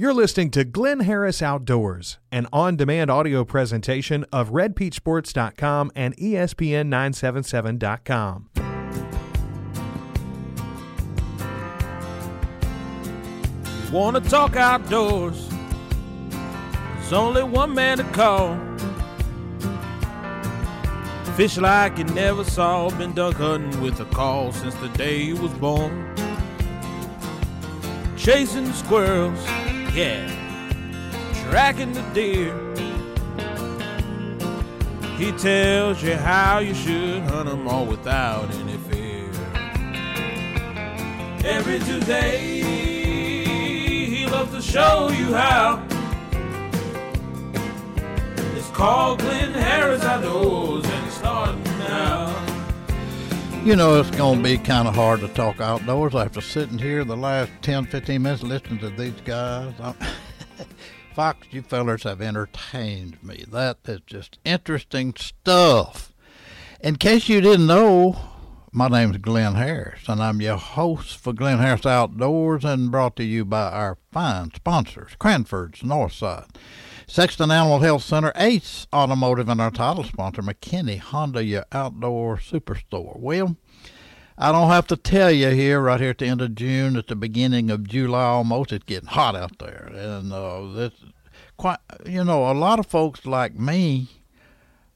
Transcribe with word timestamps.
You're 0.00 0.14
listening 0.14 0.52
to 0.52 0.62
Glynn 0.62 1.00
Harris 1.00 1.42
Outdoors, 1.42 2.18
an 2.30 2.46
on 2.52 2.76
demand 2.76 3.10
audio 3.10 3.44
presentation 3.44 4.24
of 4.32 4.50
RedPeachSports.com 4.50 5.90
and 5.96 6.14
E 6.16 6.34
ESPN977.com. 6.34 8.48
Want 13.90 14.22
to 14.22 14.30
talk 14.30 14.54
outdoors? 14.54 15.48
There's 16.28 17.12
only 17.12 17.42
one 17.42 17.74
man 17.74 17.98
to 17.98 18.04
call. 18.04 18.56
Fish 21.34 21.58
like 21.58 21.98
you 21.98 22.04
never 22.04 22.44
saw, 22.44 22.88
been 22.90 23.14
duck 23.14 23.34
hunting 23.34 23.80
with 23.80 23.98
a 23.98 24.04
call 24.04 24.52
since 24.52 24.76
the 24.76 24.90
day 24.90 25.22
you 25.22 25.34
was 25.34 25.52
born. 25.54 26.14
Chasing 28.16 28.72
squirrels, 28.72 29.44
yeah, 29.98 30.30
tracking 31.50 31.92
the 31.92 32.02
deer. 32.14 32.54
He 35.16 35.32
tells 35.32 36.00
you 36.04 36.14
how 36.14 36.60
you 36.60 36.72
should 36.72 37.22
hunt 37.24 37.48
'em 37.48 37.66
all 37.66 37.84
without 37.84 38.48
any 38.60 38.76
fear. 38.88 39.28
Every 41.44 41.80
Tuesday, 41.80 42.62
he 44.06 44.24
loves 44.26 44.52
to 44.54 44.62
show 44.62 45.10
you 45.10 45.34
how. 45.34 45.82
It's 48.56 48.70
called 48.70 49.18
Glynn 49.18 49.52
Harris 49.52 50.04
Outdoors, 50.04 50.86
You 53.64 53.76
know, 53.76 54.00
it's 54.00 54.10
going 54.12 54.38
to 54.38 54.42
be 54.42 54.56
kind 54.56 54.88
of 54.88 54.94
hard 54.94 55.20
to 55.20 55.28
talk 55.28 55.60
outdoors 55.60 56.14
after 56.14 56.40
sitting 56.40 56.78
here 56.78 57.04
the 57.04 57.16
last 57.16 57.50
10, 57.62 57.86
15 57.86 58.22
minutes 58.22 58.42
listening 58.42 58.78
to 58.78 58.88
these 58.90 59.20
guys. 59.24 59.74
Fox, 61.14 61.46
you 61.50 61.60
fellers 61.60 62.04
have 62.04 62.22
entertained 62.22 63.22
me. 63.22 63.44
That 63.50 63.78
is 63.84 64.00
just 64.06 64.38
interesting 64.44 65.14
stuff. 65.16 66.14
In 66.80 66.96
case 66.96 67.28
you 67.28 67.40
didn't 67.40 67.66
know, 67.66 68.16
my 68.72 68.88
name's 68.88 69.18
Glynn 69.18 69.54
Harris, 69.54 70.08
and 70.08 70.22
I'm 70.22 70.40
your 70.40 70.56
host 70.56 71.18
for 71.18 71.32
Glynn 71.32 71.58
Harris 71.58 71.84
Outdoors 71.84 72.64
and 72.64 72.90
brought 72.90 73.16
to 73.16 73.24
you 73.24 73.44
by 73.44 73.70
our 73.70 73.98
fine 74.12 74.52
sponsors, 74.54 75.12
Cranford's 75.18 75.80
Northside, 75.80 76.54
Sexton 77.10 77.50
Animal 77.50 77.78
Health 77.78 78.02
Center, 78.02 78.32
Ace 78.36 78.86
Automotive, 78.92 79.48
and 79.48 79.62
our 79.62 79.70
title 79.70 80.04
sponsor, 80.04 80.42
McKinney 80.42 80.98
Honda, 80.98 81.42
your 81.42 81.64
outdoor 81.72 82.36
superstore. 82.36 83.18
Well, 83.18 83.56
I 84.36 84.52
don't 84.52 84.68
have 84.68 84.86
to 84.88 84.96
tell 84.96 85.30
you 85.30 85.48
here, 85.48 85.80
right 85.80 85.98
here 85.98 86.10
at 86.10 86.18
the 86.18 86.26
end 86.26 86.42
of 86.42 86.54
June, 86.54 86.98
at 86.98 87.06
the 87.06 87.16
beginning 87.16 87.70
of 87.70 87.88
July 87.88 88.24
almost, 88.24 88.72
it's 88.72 88.84
getting 88.84 89.08
hot 89.08 89.34
out 89.34 89.58
there. 89.58 89.90
And 89.90 90.34
uh, 90.34 90.70
this, 90.74 90.92
quite, 91.56 91.78
you 92.04 92.24
know, 92.24 92.50
a 92.50 92.52
lot 92.52 92.78
of 92.78 92.86
folks 92.86 93.24
like 93.24 93.54
me 93.54 94.08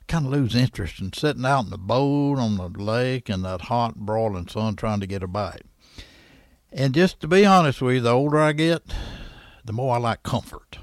kind 0.07 0.27
of 0.27 0.33
lose 0.33 0.55
interest 0.55 1.01
in 1.01 1.15
sitting 1.15 1.47
out 1.47 1.65
in 1.65 1.71
the 1.71 1.79
boat 1.79 2.39
on 2.39 2.59
the 2.59 2.69
lake 2.69 3.31
in 3.31 3.41
that 3.41 3.63
hot, 3.63 3.97
broiling 3.97 4.49
sun 4.49 4.77
trying 4.77 5.01
to 5.01 5.07
get 5.07 5.23
a 5.23 5.27
bite. 5.27 5.63
And 6.71 6.93
just 6.93 7.21
to 7.21 7.27
be 7.27 7.47
honest 7.47 7.81
with 7.81 7.95
you, 7.95 8.01
the 8.03 8.11
older 8.11 8.39
I 8.39 8.53
get, 8.53 8.83
the 9.65 9.73
more 9.73 9.95
I 9.95 9.99
like 9.99 10.23
comfort 10.23 10.77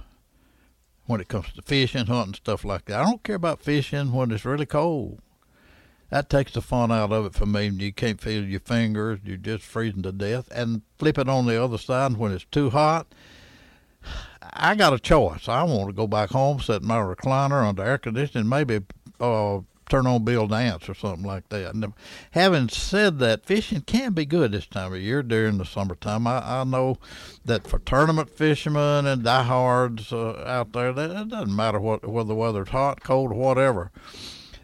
when 1.10 1.20
it 1.20 1.28
comes 1.28 1.52
to 1.52 1.62
fishing, 1.64 2.06
hunting, 2.06 2.36
stuff 2.36 2.64
like 2.64 2.86
that. 2.86 3.00
I 3.00 3.04
don't 3.04 3.24
care 3.24 3.36
about 3.36 3.62
fishing 3.62 4.14
when 4.14 4.30
it's 4.30 4.46
really 4.46 4.68
cold. 4.68 5.20
That 6.12 6.30
takes 6.30 6.54
the 6.54 6.62
fun 6.62 6.92
out 6.92 7.12
of 7.12 7.26
it 7.26 7.34
for 7.34 7.48
me. 7.48 7.68
You 7.68 7.92
can't 7.92 8.22
feel 8.22 8.46
your 8.46 8.60
fingers, 8.60 9.20
you're 9.24 9.38
just 9.38 9.64
freezing 9.64 10.04
to 10.04 10.12
death. 10.12 10.48
And 10.52 10.84
flip 11.00 11.18
it 11.18 11.28
on 11.28 11.48
the 11.48 11.62
other 11.62 11.80
side 11.80 12.16
when 12.16 12.32
it's 12.32 12.46
too 12.46 12.70
hot. 12.70 13.08
I 14.54 14.76
got 14.76 14.94
a 14.94 15.00
choice. 15.00 15.50
I 15.50 15.64
want 15.64 15.88
to 15.88 15.94
go 15.94 16.06
back 16.06 16.30
home, 16.30 16.60
sit 16.60 16.84
in 16.84 16.88
my 16.88 17.00
recliner 17.00 17.68
under 17.68 17.84
air 17.84 17.98
conditioning, 17.98 18.48
maybe 18.48 18.82
uh, 19.20 19.62
turn 19.90 20.08
on 20.08 20.24
Bill 20.24 20.48
Dance 20.48 20.88
or 20.88 20.94
something 20.94 21.26
like 21.26 21.50
that. 21.50 21.74
And 21.74 21.94
having 22.32 22.70
said 22.70 23.20
that, 23.20 23.46
fishing 23.46 23.82
can 23.82 24.14
be 24.14 24.26
good 24.26 24.52
this 24.52 24.68
time 24.68 24.94
of 24.94 25.02
year 25.02 25.24
during 25.24 25.58
the 25.58 25.66
summertime. 25.66 26.28
I, 26.28 26.62
I 26.62 26.64
know 26.64 26.98
that 27.44 27.68
for 27.68 27.80
tournament 27.80 28.30
fishermen 28.30 29.06
and 29.06 29.24
diehards 29.24 30.14
uh, 30.14 30.44
out 30.46 30.72
there, 30.74 30.94
that 30.94 31.12
it 31.12 31.30
doesn't 31.30 31.56
matter 31.56 31.80
what 31.80 32.08
whether 32.08 32.30
the 32.30 32.36
weather's 32.36 32.70
hot, 32.70 33.04
cold, 33.04 33.34
whatever 33.34 33.92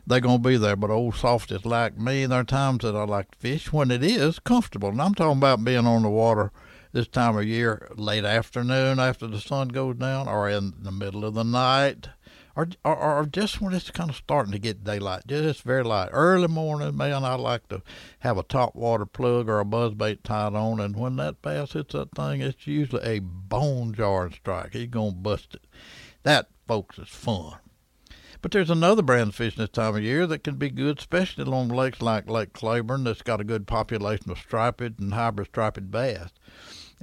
they're 0.07 0.21
to 0.21 0.37
be 0.37 0.57
there. 0.57 0.75
But 0.75 0.91
old 0.91 1.15
softies 1.15 1.65
like 1.65 1.97
me, 1.97 2.25
there 2.25 2.41
are 2.41 2.43
times 2.43 2.83
that 2.83 2.95
I 2.95 3.03
like 3.03 3.31
to 3.31 3.37
fish 3.37 3.73
when 3.73 3.91
it 3.91 4.03
is 4.03 4.39
comfortable. 4.39 4.89
And 4.89 5.01
I'm 5.01 5.15
talking 5.15 5.37
about 5.37 5.63
being 5.63 5.87
on 5.87 6.03
the 6.03 6.09
water 6.09 6.51
this 6.91 7.07
time 7.07 7.35
of 7.37 7.45
year, 7.45 7.89
late 7.95 8.23
afternoon 8.23 8.99
after 8.99 9.27
the 9.27 9.41
sun 9.41 9.67
goes 9.67 9.97
down, 9.97 10.29
or 10.29 10.49
in 10.49 10.73
the 10.79 10.91
middle 10.91 11.25
of 11.25 11.33
the 11.33 11.43
night, 11.43 12.07
or 12.55 12.69
or, 12.83 12.95
or 12.95 13.25
just 13.25 13.61
when 13.61 13.73
it's 13.73 13.91
kind 13.91 14.09
of 14.09 14.15
starting 14.15 14.51
to 14.53 14.59
get 14.59 14.83
daylight, 14.83 15.23
just 15.27 15.63
very 15.63 15.83
light. 15.83 16.09
Early 16.11 16.47
morning, 16.47 16.95
man, 16.95 17.23
I 17.23 17.35
like 17.35 17.67
to 17.69 17.81
have 18.19 18.37
a 18.37 18.43
top 18.43 18.75
water 18.75 19.05
plug 19.05 19.49
or 19.49 19.59
a 19.59 19.65
buzzbait 19.65 20.23
tied 20.23 20.53
on, 20.53 20.79
and 20.79 20.95
when 20.95 21.17
that 21.17 21.41
bass 21.41 21.73
hits 21.73 21.93
that 21.93 22.11
thing, 22.11 22.41
it's 22.41 22.67
usually 22.67 23.03
a 23.03 23.19
bone 23.19 23.93
jarring 23.93 24.33
strike. 24.33 24.73
He's 24.73 24.87
gonna 24.87 25.11
bust 25.11 25.55
it. 25.55 25.65
That, 26.23 26.49
folks, 26.67 26.97
is 26.97 27.09
fun. 27.09 27.57
But 28.41 28.51
there's 28.51 28.69
another 28.69 29.01
brand 29.01 29.29
of 29.29 29.35
fish 29.35 29.55
this 29.55 29.69
time 29.69 29.95
of 29.95 30.03
year 30.03 30.27
that 30.27 30.43
can 30.43 30.57
be 30.57 30.69
good, 30.69 30.99
especially 30.99 31.45
along 31.45 31.69
lakes 31.69 31.99
like 31.99 32.29
Lake 32.29 32.53
Claiborne 32.53 33.03
that's 33.03 33.23
got 33.23 33.41
a 33.41 33.43
good 33.43 33.65
population 33.65 34.29
of 34.29 34.37
striped 34.37 34.81
and 34.81 35.13
hybrid 35.13 35.47
striped 35.47 35.89
bass. 35.89 36.29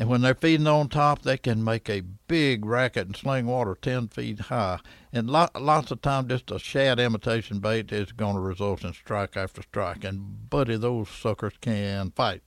And 0.02 0.10
when 0.10 0.22
they're 0.22 0.34
feeding 0.34 0.66
on 0.66 0.88
top, 0.88 1.22
they 1.22 1.36
can 1.36 1.62
make 1.62 1.88
a 1.88 2.00
big 2.00 2.66
racket 2.66 3.06
and 3.06 3.16
sling 3.16 3.46
water 3.46 3.78
10 3.80 4.08
feet 4.08 4.40
high. 4.40 4.80
And 5.12 5.30
lot, 5.30 5.62
lots 5.62 5.92
of 5.92 6.02
times, 6.02 6.30
just 6.30 6.50
a 6.50 6.58
shad 6.58 6.98
imitation 6.98 7.60
bait 7.60 7.92
is 7.92 8.10
going 8.10 8.34
to 8.34 8.40
result 8.40 8.82
in 8.82 8.94
strike 8.94 9.36
after 9.36 9.62
strike. 9.62 10.02
And, 10.02 10.50
buddy, 10.50 10.76
those 10.76 11.08
suckers 11.08 11.52
can 11.60 12.10
fight. 12.10 12.42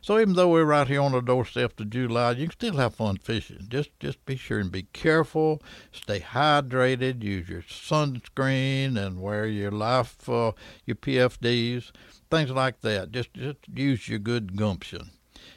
So 0.00 0.18
even 0.18 0.34
though 0.34 0.48
we're 0.48 0.64
right 0.64 0.88
here 0.88 1.00
on 1.00 1.12
the 1.12 1.20
doorstep 1.20 1.78
of 1.78 1.88
July, 1.88 2.32
you 2.32 2.48
can 2.48 2.50
still 2.54 2.76
have 2.78 2.96
fun 2.96 3.18
fishing. 3.18 3.66
Just 3.68 3.90
just 4.00 4.26
be 4.26 4.34
sure 4.34 4.58
and 4.58 4.72
be 4.72 4.88
careful. 4.92 5.62
Stay 5.92 6.18
hydrated. 6.18 7.22
Use 7.22 7.48
your 7.48 7.62
sunscreen 7.62 8.96
and 8.96 9.22
wear 9.22 9.46
your 9.46 9.70
life 9.70 10.28
uh, 10.28 10.50
your 10.84 10.96
PFDs, 10.96 11.92
things 12.28 12.50
like 12.50 12.80
that. 12.80 13.12
Just 13.12 13.34
just 13.34 13.58
use 13.72 14.08
your 14.08 14.18
good 14.18 14.56
gumption. 14.56 15.12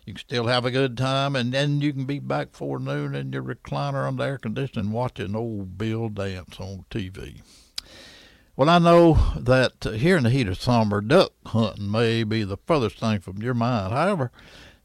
You 0.05 0.13
can 0.13 0.19
still 0.19 0.47
have 0.47 0.65
a 0.65 0.71
good 0.71 0.97
time, 0.97 1.35
and 1.35 1.53
then 1.53 1.81
you 1.81 1.93
can 1.93 2.05
be 2.05 2.19
back 2.19 2.49
for 2.53 2.79
noon 2.79 3.15
in 3.15 3.31
your 3.31 3.43
recliner 3.43 4.07
under 4.07 4.23
air 4.23 4.37
conditioning 4.37 4.91
watching 4.91 5.35
old 5.35 5.77
Bill 5.77 6.09
Dance 6.09 6.59
on 6.59 6.85
TV. 6.89 7.41
Well, 8.55 8.69
I 8.69 8.79
know 8.79 9.17
that 9.37 9.85
uh, 9.85 9.91
here 9.91 10.17
in 10.17 10.23
the 10.23 10.29
heat 10.29 10.47
of 10.47 10.61
summer, 10.61 11.01
duck 11.01 11.31
hunting 11.45 11.89
may 11.89 12.23
be 12.23 12.43
the 12.43 12.57
furthest 12.57 12.99
thing 12.99 13.19
from 13.19 13.41
your 13.41 13.53
mind. 13.53 13.93
However, 13.93 14.31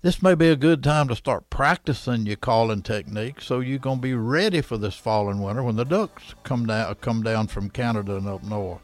this 0.03 0.23
may 0.23 0.35
be 0.35 0.49
a 0.49 0.57
good 0.57 0.85
time 0.85 1.09
to 1.09 1.17
start 1.17 1.51
practicing 1.51 2.27
your 2.27 2.37
calling 2.37 2.83
technique 2.83 3.41
so 3.41 3.61
you're 3.61 3.79
going 3.79 3.99
to 3.99 4.03
be 4.03 4.15
ready 4.15 4.61
for 4.61 4.79
this 4.79 4.95
fall 4.95 5.29
and 5.29 5.43
winter 5.43 5.63
when 5.63 5.77
the 5.77 5.85
ducks 5.85 6.35
come 6.45 6.67
down 6.67 6.95
come 6.97 7.23
down 7.23 7.49
from 7.49 7.69
Canada 7.69 8.17
and 8.17 8.29
up 8.29 8.45
north. 8.45 8.81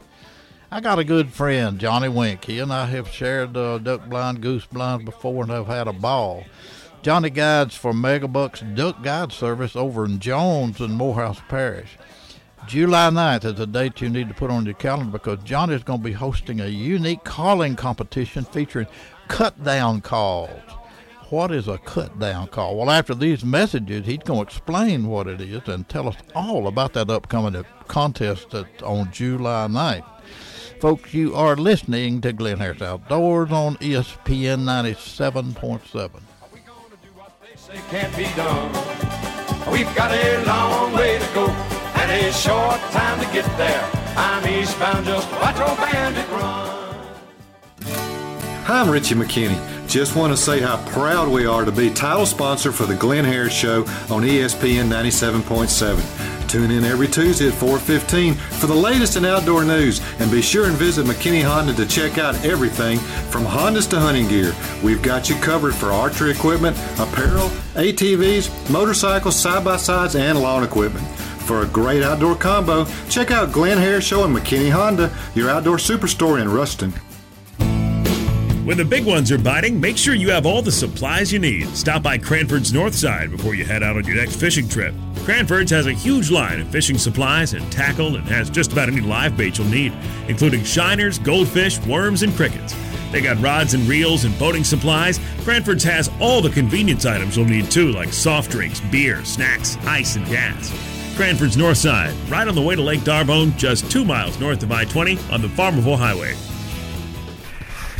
I 0.72 0.80
got 0.80 0.98
a 0.98 1.04
good 1.04 1.30
friend, 1.30 1.78
Johnny 1.78 2.08
Wink. 2.08 2.46
He 2.46 2.58
and 2.58 2.72
I 2.72 2.86
have 2.86 3.06
shared 3.06 3.58
uh, 3.58 3.76
duck 3.76 4.08
blind, 4.08 4.40
goose 4.40 4.64
blind 4.64 5.04
before 5.04 5.42
and 5.42 5.52
have 5.52 5.66
had 5.66 5.86
a 5.86 5.92
ball. 5.92 6.44
Johnny 7.02 7.28
guides 7.28 7.76
for 7.76 7.92
Megabucks 7.92 8.74
Duck 8.74 9.02
Guide 9.02 9.32
Service 9.32 9.76
over 9.76 10.06
in 10.06 10.18
Jones 10.18 10.80
and 10.80 10.94
Morehouse 10.94 11.42
Parish. 11.46 11.98
July 12.66 13.10
9th 13.10 13.44
is 13.44 13.60
a 13.60 13.66
date 13.66 14.00
you 14.00 14.08
need 14.08 14.28
to 14.28 14.34
put 14.34 14.50
on 14.50 14.64
your 14.64 14.72
calendar 14.72 15.12
because 15.12 15.40
Johnny 15.44 15.74
is 15.74 15.82
going 15.82 16.00
to 16.00 16.04
be 16.06 16.12
hosting 16.12 16.62
a 16.62 16.68
unique 16.68 17.22
calling 17.22 17.76
competition 17.76 18.46
featuring 18.46 18.86
cut 19.28 19.62
down 19.62 20.00
calls. 20.00 20.62
What 21.28 21.52
is 21.52 21.68
a 21.68 21.76
cut 21.76 22.18
down 22.18 22.46
call? 22.46 22.78
Well, 22.78 22.90
after 22.90 23.14
these 23.14 23.44
messages, 23.44 24.06
he's 24.06 24.20
going 24.20 24.40
to 24.40 24.46
explain 24.50 25.08
what 25.08 25.26
it 25.26 25.42
is 25.42 25.68
and 25.68 25.86
tell 25.86 26.08
us 26.08 26.16
all 26.34 26.66
about 26.66 26.94
that 26.94 27.10
upcoming 27.10 27.62
contest 27.88 28.48
that 28.52 28.82
on 28.82 29.12
July 29.12 29.66
9th. 29.68 30.11
Folks, 30.82 31.14
you 31.14 31.32
are 31.36 31.54
listening 31.54 32.20
to 32.22 32.32
Glynn 32.32 32.58
Harris 32.58 32.82
Outdoors 32.82 33.52
on 33.52 33.76
ESPN 33.76 34.64
97.7. 34.64 36.10
can't 37.88 38.16
be 38.16 38.24
done. 38.34 38.66
We've 39.70 39.94
got 39.94 40.10
a 40.10 40.44
long 40.44 40.92
way 40.92 41.20
to 41.20 41.34
go 41.34 41.46
and 41.46 42.10
a 42.10 42.32
short 42.32 42.80
time 42.90 43.20
to 43.20 43.32
get 43.32 43.44
there. 43.56 43.88
I'm 44.16 44.44
eastbound, 44.44 45.06
just 45.06 45.30
watch 45.30 45.60
old 45.60 45.78
bandit 45.78 46.28
run. 46.30 46.96
Hi, 48.64 48.80
I'm 48.80 48.90
Richie 48.90 49.14
McKinney. 49.14 49.88
Just 49.88 50.16
want 50.16 50.32
to 50.32 50.36
say 50.36 50.58
how 50.58 50.84
proud 50.88 51.28
we 51.28 51.46
are 51.46 51.64
to 51.64 51.70
be 51.70 51.90
title 51.90 52.26
sponsor 52.26 52.72
for 52.72 52.86
the 52.86 52.96
Glynn 52.96 53.24
Harris 53.24 53.54
Show 53.54 53.82
on 54.10 54.24
ESPN 54.24 54.88
97.7. 54.88 56.41
Tune 56.52 56.70
in 56.70 56.84
every 56.84 57.08
Tuesday 57.08 57.48
at 57.48 57.54
4:15 57.54 58.34
for 58.34 58.66
the 58.66 58.74
latest 58.74 59.16
in 59.16 59.24
outdoor 59.24 59.64
news, 59.64 60.02
and 60.18 60.30
be 60.30 60.42
sure 60.42 60.66
and 60.66 60.76
visit 60.76 61.06
McKinney 61.06 61.42
Honda 61.42 61.72
to 61.72 61.86
check 61.86 62.18
out 62.18 62.44
everything 62.44 62.98
from 63.30 63.46
Hondas 63.46 63.88
to 63.88 63.98
hunting 63.98 64.28
gear. 64.28 64.54
We've 64.82 65.00
got 65.00 65.30
you 65.30 65.36
covered 65.36 65.74
for 65.74 65.92
archery 65.92 66.30
equipment, 66.30 66.76
apparel, 66.98 67.50
ATVs, 67.74 68.50
motorcycles, 68.68 69.34
side-by-sides, 69.34 70.14
and 70.14 70.42
lawn 70.42 70.62
equipment. 70.62 71.08
For 71.46 71.62
a 71.62 71.66
great 71.66 72.02
outdoor 72.02 72.34
combo, 72.34 72.86
check 73.08 73.30
out 73.30 73.50
Glynn 73.50 73.78
Hare 73.78 74.02
Show 74.02 74.24
and 74.24 74.36
McKinney 74.36 74.70
Honda, 74.70 75.10
your 75.34 75.48
outdoor 75.48 75.78
superstore 75.78 76.38
in 76.38 76.50
Ruston. 76.50 76.92
When 78.66 78.76
the 78.76 78.84
big 78.84 79.06
ones 79.06 79.32
are 79.32 79.38
biting, 79.38 79.80
make 79.80 79.96
sure 79.96 80.14
you 80.14 80.30
have 80.32 80.44
all 80.44 80.60
the 80.60 80.70
supplies 80.70 81.32
you 81.32 81.38
need. 81.38 81.74
Stop 81.74 82.02
by 82.02 82.18
Cranford's 82.18 82.74
North 82.74 82.94
Side 82.94 83.30
before 83.30 83.54
you 83.54 83.64
head 83.64 83.82
out 83.82 83.96
on 83.96 84.04
your 84.04 84.16
next 84.16 84.36
fishing 84.36 84.68
trip. 84.68 84.94
Cranford's 85.24 85.70
has 85.70 85.86
a 85.86 85.92
huge 85.92 86.32
line 86.32 86.60
of 86.60 86.66
fishing 86.68 86.98
supplies 86.98 87.54
and 87.54 87.70
tackle 87.70 88.16
and 88.16 88.26
has 88.26 88.50
just 88.50 88.72
about 88.72 88.88
any 88.88 89.00
live 89.00 89.36
bait 89.36 89.56
you'll 89.56 89.68
need, 89.68 89.92
including 90.26 90.64
shiners, 90.64 91.20
goldfish, 91.20 91.78
worms, 91.86 92.24
and 92.24 92.34
crickets. 92.34 92.74
They 93.12 93.20
got 93.20 93.40
rods 93.40 93.74
and 93.74 93.86
reels 93.86 94.24
and 94.24 94.36
boating 94.36 94.64
supplies. 94.64 95.20
Cranford's 95.44 95.84
has 95.84 96.10
all 96.20 96.42
the 96.42 96.50
convenience 96.50 97.06
items 97.06 97.36
you'll 97.36 97.46
need 97.46 97.70
too, 97.70 97.92
like 97.92 98.12
soft 98.12 98.50
drinks, 98.50 98.80
beer, 98.80 99.24
snacks, 99.24 99.76
ice, 99.86 100.16
and 100.16 100.26
gas. 100.26 100.72
Cranford's 101.14 101.56
North 101.56 101.78
Side, 101.78 102.14
right 102.28 102.48
on 102.48 102.56
the 102.56 102.62
way 102.62 102.74
to 102.74 102.82
Lake 102.82 103.04
D'Arbonne, 103.04 103.56
just 103.56 103.88
two 103.92 104.04
miles 104.04 104.40
north 104.40 104.62
of 104.64 104.72
I 104.72 104.86
20 104.86 105.18
on 105.30 105.40
the 105.40 105.48
Farmerville 105.48 105.98
Highway. 105.98 106.34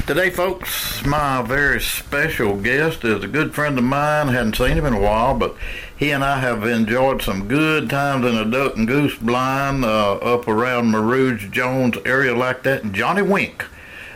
Today, 0.07 0.31
folks, 0.31 1.05
my 1.07 1.43
very 1.43 1.81
special 1.81 2.57
guest 2.57 3.05
is 3.05 3.23
a 3.23 3.29
good 3.29 3.55
friend 3.55 3.79
of 3.79 3.85
mine. 3.85 4.27
Hadn't 4.27 4.57
seen 4.57 4.77
him 4.77 4.85
in 4.85 4.95
a 4.95 5.01
while, 5.01 5.39
but 5.39 5.55
he 6.03 6.11
and 6.11 6.25
I 6.25 6.41
have 6.41 6.65
enjoyed 6.67 7.23
some 7.23 7.47
good 7.47 7.89
times 7.89 8.27
in 8.27 8.35
a 8.35 8.45
duck 8.45 8.77
and 8.77 8.89
goose 8.89 9.15
blind 9.17 9.85
uh, 9.85 10.15
up 10.15 10.49
around 10.49 10.89
Mer 10.91 11.01
Rouge 11.01 11.49
Jones 11.51 11.97
area 12.05 12.35
like 12.35 12.65
that. 12.65 12.83
And 12.83 12.93
Johnny 12.93 13.23
Wink, 13.23 13.65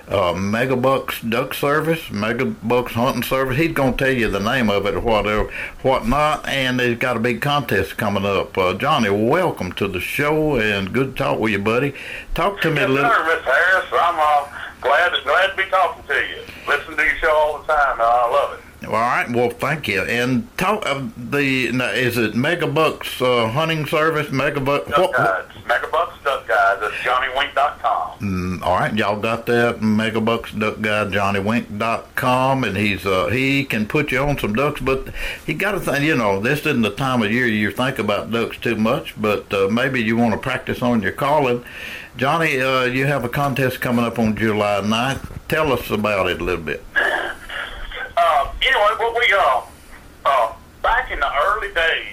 uh, 0.09 0.33
Megabucks 0.33 1.31
Duck 1.31 1.55
Service, 1.55 2.01
Megabucks 2.09 2.89
Hunting 2.89 3.23
Service. 3.23 3.57
He's 3.57 3.71
going 3.71 3.97
to 3.97 4.05
tell 4.05 4.13
you 4.13 4.29
the 4.29 4.41
name 4.41 4.69
of 4.69 4.85
it 4.85 5.01
whatever, 5.01 5.45
whatnot, 5.83 6.49
and 6.49 6.81
he's 6.81 6.99
got 6.99 7.19
a 7.19 7.21
big 7.21 7.41
contest 7.41 7.97
coming 7.97 8.27
up. 8.27 8.59
Uh, 8.59 8.75
Johnny, 8.75 9.09
welcome 9.09 9.71
to 9.75 9.87
the 9.87 10.01
show, 10.01 10.57
and 10.59 10.93
good 10.93 11.17
to 11.17 11.23
talk 11.23 11.39
with 11.39 11.53
you, 11.53 11.61
buddy. 11.61 11.95
Talk 12.35 12.61
to 12.63 12.71
me 12.73 12.79
a 12.79 12.81
Yes, 12.81 12.91
little. 12.91 13.11
sir, 13.13 13.37
Miss 13.37 13.45
Harris. 13.45 13.87
I'm 13.93 14.17
uh, 14.19 14.49
glad 14.81 15.13
glad 15.23 15.51
to 15.53 15.57
be 15.57 15.71
talking 15.71 16.03
to 16.03 16.15
you. 16.15 16.43
Listen 16.67 16.97
to 16.97 17.05
your 17.05 17.17
show 17.19 17.31
all 17.31 17.59
the 17.59 17.73
time. 17.73 18.01
I 18.01 18.29
love 18.33 18.59
it. 18.59 18.66
All 18.85 18.93
right. 18.93 19.29
Well, 19.31 19.51
thank 19.51 19.89
you. 19.89 20.03
And 20.03 20.55
talk 20.59 20.85
of 20.87 21.31
the 21.31 21.73
now, 21.73 21.91
is 21.91 22.19
it 22.19 22.35
Megabucks 22.35 23.23
uh, 23.23 23.51
hunting 23.51 23.87
service? 23.87 24.29
Megabucks. 24.29 24.89
Duck 24.89 25.13
Guides, 25.13 25.53
Megabucks 25.65 26.23
Duck 26.23 26.47
Guides. 26.47 26.81
That's 26.81 26.95
JohnnyWink.com. 26.97 28.19
Mm, 28.21 28.63
all 28.63 28.79
right, 28.79 28.95
y'all 28.95 29.19
got 29.19 29.47
that 29.47 29.81
Megabucks 29.81 30.59
Duck 30.59 30.81
Guy 30.81 31.05
JohnnyWink.com, 31.07 32.65
and 32.65 32.77
he's 32.77 33.07
uh, 33.07 33.29
he 33.29 33.65
can 33.65 33.87
put 33.87 34.13
you 34.13 34.19
on 34.19 34.39
some 34.39 34.55
ducks, 34.55 34.81
but 34.81 35.09
you 35.47 35.55
got 35.55 35.73
to 35.73 35.81
think, 35.81 36.05
you 36.05 36.17
know, 36.17 36.39
this 36.39 36.61
isn't 36.61 36.83
the 36.83 36.91
time 36.91 37.23
of 37.23 37.33
year 37.33 37.47
you 37.47 37.71
think 37.71 37.99
about 37.99 38.31
ducks 38.31 38.59
too 38.59 38.77
much, 38.77 39.21
but 39.21 39.53
uh, 39.53 39.69
maybe 39.69 40.03
you 40.03 40.17
want 40.17 40.33
to 40.33 40.39
practice 40.39 40.83
on 40.83 41.03
your 41.03 41.13
calling. 41.13 41.65
Johnny, 42.17 42.61
uh, 42.61 42.85
you 42.85 43.07
have 43.07 43.25
a 43.25 43.29
contest 43.29 43.81
coming 43.81 44.05
up 44.05 44.19
on 44.19 44.37
July 44.37 44.81
9th. 44.83 45.39
Tell 45.49 45.73
us 45.73 45.91
about 45.91 46.31
it 46.31 46.41
a 46.41 46.45
little 46.45 46.65
bit. 46.65 46.85
Anyway, 48.77 48.95
what 48.99 49.15
we 49.15 49.35
uh, 49.35 49.63
uh, 50.27 50.53
back 50.83 51.11
in 51.11 51.19
the 51.19 51.31
early 51.47 51.73
days 51.73 52.13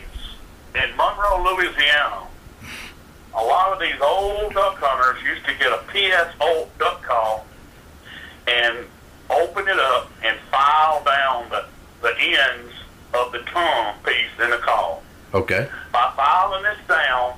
in 0.76 0.96
Monroe, 0.96 1.44
Louisiana, 1.44 2.24
a 3.36 3.44
lot 3.44 3.74
of 3.74 3.80
these 3.82 4.00
old 4.02 4.54
duck 4.54 4.78
hunters 4.78 5.22
used 5.24 5.46
to 5.46 5.54
get 5.56 5.74
a 5.74 5.84
PSO 5.92 6.68
duck 6.80 7.04
call 7.04 7.46
and 8.48 8.86
open 9.30 9.68
it 9.68 9.78
up 9.78 10.10
and 10.24 10.40
file 10.52 11.04
down 11.04 11.50
the, 11.50 11.66
the 12.02 12.16
ends 12.18 12.74
of 13.14 13.34
the 13.34 13.40
tongue 13.40 13.96
piece 14.06 14.32
in 14.42 14.50
the 14.50 14.58
call. 14.58 15.04
Okay. 15.34 15.68
By 15.92 16.14
filing 16.16 16.64
this 16.64 16.80
down, 16.88 17.34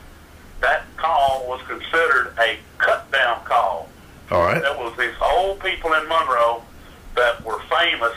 that 0.62 0.84
call 0.98 1.48
was 1.48 1.62
considered 1.68 2.36
a 2.38 2.60
cut 2.78 3.12
down 3.12 3.44
call. 3.46 3.90
All 4.30 4.42
right. 4.42 4.62
There 4.62 4.78
was 4.78 4.96
these 5.00 5.16
old 5.20 5.60
people 5.62 5.94
in 5.94 6.08
Monroe 6.08 6.62
that 7.16 7.44
were 7.44 7.60
famous 7.62 8.14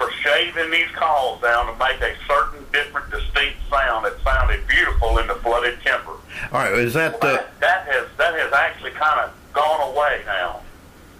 for 0.00 0.10
shaving 0.22 0.70
these 0.70 0.88
calls 0.94 1.42
down 1.42 1.66
to 1.66 1.78
make 1.78 2.00
a 2.00 2.16
certain 2.26 2.64
different 2.72 3.10
distinct 3.10 3.58
sound 3.68 4.06
that 4.06 4.18
sounded 4.24 4.66
beautiful 4.66 5.18
in 5.18 5.26
the 5.26 5.34
flooded 5.34 5.78
timber. 5.82 6.16
All 6.52 6.60
right. 6.64 6.72
Is 6.72 6.94
that 6.94 7.16
uh, 7.16 7.18
That, 7.18 7.60
that 7.60 7.86
has 7.86 8.06
that 8.16 8.32
has 8.32 8.50
actually 8.50 8.92
kind 8.92 9.20
of 9.20 9.30
gone 9.52 9.92
away 9.92 10.22
now. 10.24 10.62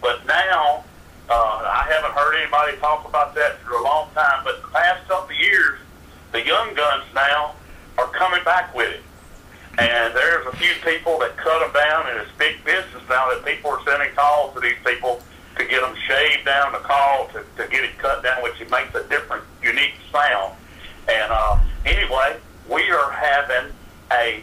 But 0.00 0.24
now 0.26 0.82
uh, 1.28 1.60
I 1.62 1.86
haven't 1.92 2.12
heard 2.12 2.40
anybody 2.40 2.78
talk 2.78 3.06
about 3.06 3.34
that 3.34 3.58
for 3.58 3.74
a 3.74 3.82
long 3.84 4.08
time. 4.14 4.44
But 4.44 4.62
the 4.62 4.68
past 4.68 5.06
couple 5.06 5.36
of 5.36 5.40
years, 5.40 5.78
the 6.32 6.42
young 6.42 6.72
guns 6.74 7.04
now 7.14 7.54
are 7.98 8.08
coming 8.08 8.42
back 8.44 8.74
with 8.74 8.88
it. 8.88 9.02
And 9.78 10.14
there's 10.16 10.46
a 10.46 10.56
few 10.56 10.72
people 10.82 11.18
that 11.18 11.36
cut 11.36 11.60
them 11.60 11.72
down, 11.72 12.08
and 12.08 12.18
it's 12.18 12.30
big 12.38 12.64
business 12.64 13.02
now 13.08 13.28
that 13.28 13.44
people 13.44 13.70
are 13.70 13.84
sending 13.84 14.10
calls 14.14 14.54
to 14.54 14.60
these 14.60 14.76
people 14.84 15.22
to 15.60 15.68
get 15.68 15.82
them 15.82 15.94
shaved 16.08 16.46
down 16.46 16.72
the 16.72 16.78
call 16.78 17.28
to, 17.28 17.44
to 17.56 17.68
get 17.70 17.84
it 17.84 17.98
cut 17.98 18.22
down, 18.22 18.42
which 18.42 18.58
it 18.60 18.70
makes 18.70 18.94
a 18.94 19.04
different, 19.08 19.44
unique 19.62 19.94
sound. 20.10 20.54
And 21.08 21.30
uh, 21.30 21.58
anyway, 21.84 22.38
we 22.68 22.90
are 22.90 23.10
having 23.10 23.72
a 24.10 24.42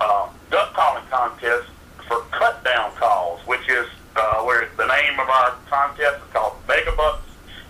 uh, 0.00 0.28
duck 0.50 0.72
calling 0.72 1.04
contest 1.10 1.68
for 2.06 2.20
cut 2.30 2.64
down 2.64 2.92
calls, 2.92 3.40
which 3.46 3.68
is 3.68 3.86
uh, 4.16 4.42
where 4.42 4.70
the 4.76 4.86
name 4.86 5.20
of 5.20 5.28
our 5.28 5.54
contest 5.68 6.16
is 6.16 6.32
called 6.32 6.54
Megabucks 6.66 7.20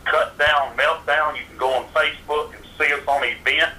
Cut 0.05 0.39
Down 0.39 0.77
Meltdown. 0.77 1.37
You 1.37 1.43
can 1.49 1.59
go 1.59 1.71
on 1.73 1.85
Facebook 1.87 2.55
and 2.55 2.65
see 2.79 2.93
us 2.93 3.03
on 3.09 3.21
the 3.23 3.33
event, 3.33 3.73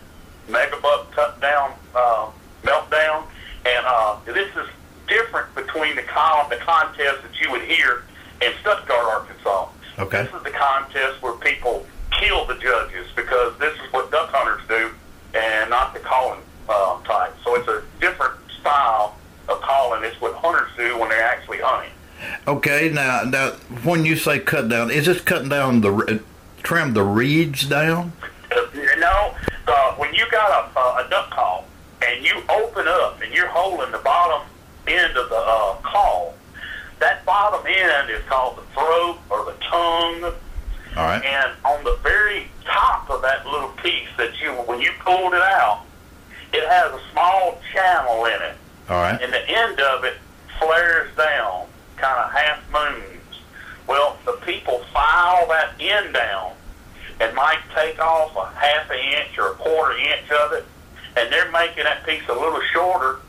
Megabuck 0.50 1.12
Cut 1.12 1.40
Down 1.40 1.74
uh, 1.96 2.28
Meltdown. 2.64 3.24
And 3.66 3.86
uh, 3.86 4.18
this 4.26 4.54
is 4.56 4.68
different 5.08 5.56
between 5.56 5.96
the, 5.96 6.04
con- 6.04 6.50
the 6.50 6.58
contest 6.58 7.24
that 7.24 7.40
you 7.42 7.50
would 7.52 7.62
hear 7.62 8.04
in 8.42 8.52
Stuttgart, 8.62 9.06
Arkansas. 9.06 9.70
Okay. 10.00 10.24
This 10.24 10.34
is 10.34 10.44
the 10.44 10.52
contest 10.52 11.22
where 11.22 11.34
people 11.34 11.86
kill 12.12 12.46
the 12.46 12.56
judges 12.56 13.08
because 13.16 13.58
this 13.60 13.74
is 13.76 13.92
what 13.94 14.12
duck 14.12 14.30
hunters 14.32 14.62
do 14.68 14.92
and 15.38 15.70
not 15.70 15.94
the 15.94 16.00
calling 16.00 16.40
uh, 16.70 17.02
type. 17.04 17.34
So 17.44 17.56
it's 17.56 17.68
a 17.68 17.84
different 18.00 18.36
style 18.60 19.18
of 19.48 19.62
calling. 19.62 20.04
It's 20.04 20.20
what 20.22 20.34
hunters 20.36 20.70
do 20.78 20.98
when 20.98 21.10
they're 21.10 21.24
actually 21.24 21.60
hunting. 21.62 21.92
okay? 22.48 22.90
Now, 22.94 23.24
now, 23.24 23.52
when 23.84 24.06
you 24.06 24.16
say 24.16 24.40
cut 24.40 24.70
down, 24.70 24.90
is 24.92 25.06
this 25.06 25.22
cutting 25.22 25.50
down 25.50 25.82
the 25.82 25.92
re- 25.92 26.20
trim 26.64 26.94
the 26.94 27.04
reeds 27.04 27.66
down? 27.66 28.14
Uh, 28.52 28.62
you 28.74 28.96
know, 29.00 29.36
uh, 29.68 29.94
when 29.96 30.14
you 30.14 30.26
got 30.32 30.50
a, 30.76 30.80
a 31.06 31.10
duck 31.10 31.30
call 31.30 31.66
and 32.06 32.26
you 32.26 32.42
open 32.50 32.88
up 32.88 33.22
and 33.22 33.34
you're 33.34 33.48
holding 33.48 33.92
the 33.92 34.00
bottom 34.00 34.48
end 34.88 35.16
of 35.18 35.30
the 35.30 35.36
uh, 35.36 35.76
call, 35.84 36.29
that 37.00 37.26
bottom 37.26 37.66
end 37.66 38.10
is 38.10 38.24
called 38.26 38.58
the 38.58 38.64
throat 38.74 39.18
or 39.30 39.46
the 39.46 39.58
tongue. 39.62 40.34
All 40.96 41.06
right. 41.06 41.24
And 41.24 41.52
on 41.66 41.84
the 41.84 41.98
very 42.04 42.48
top 42.66 43.10
of 43.10 43.22
that 43.22 43.46
little 43.46 43.70
piece 43.84 44.10
that 44.18 44.40
you, 44.42 44.52
when 44.52 44.82
you 44.82 44.92
pulled 45.00 45.34
it 45.34 45.42
out, 45.42 45.86
it 46.52 46.68
has 46.68 46.92
a 46.92 47.02
small 47.12 47.60
channel 47.74 48.26
in 48.26 48.42
it. 48.42 48.56
All 48.90 49.02
right. 49.02 49.22
And 49.22 49.32
the 49.32 49.50
end 49.50 49.80
of 49.80 50.04
it 50.04 50.18
flares 50.60 51.16
down, 51.16 51.68
kind 51.98 52.20
of 52.20 52.32
half 52.32 52.60
moons. 52.72 53.42
Well, 53.88 54.18
the 54.26 54.34
people 54.46 54.80
file 54.94 55.48
that 55.48 55.74
end 55.80 56.14
down 56.14 56.54
and 57.20 57.36
might 57.36 57.60
take 57.76 58.00
off 58.00 58.36
a 58.36 58.56
half 58.58 58.90
an 58.90 58.98
inch 58.98 59.38
or 59.38 59.52
a 59.52 59.56
quarter 59.56 59.98
inch 59.98 60.30
of 60.32 60.54
it, 60.54 60.66
and 61.18 61.32
they're 61.32 61.52
making 61.52 61.84
that 61.84 62.06
piece 62.06 62.24
a 62.30 62.34
little 62.34 62.62
shorter 62.74 63.20